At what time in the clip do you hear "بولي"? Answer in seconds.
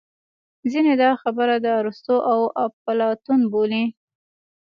3.51-3.83